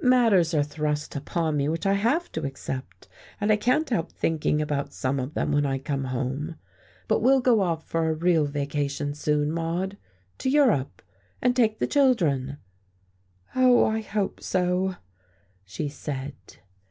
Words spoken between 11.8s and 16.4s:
the children." "Oh, I hope so," she said.